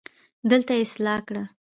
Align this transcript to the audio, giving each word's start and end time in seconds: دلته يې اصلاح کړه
دلته 0.49 0.71
يې 0.77 0.81
اصلاح 0.85 1.19
کړه 1.27 1.43